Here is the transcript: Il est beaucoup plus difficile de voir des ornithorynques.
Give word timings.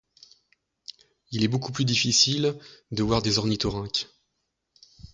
Il 1.29 1.43
est 1.43 1.47
beaucoup 1.47 1.71
plus 1.71 1.85
difficile 1.85 2.57
de 2.89 3.03
voir 3.03 3.21
des 3.21 3.37
ornithorynques. 3.37 4.07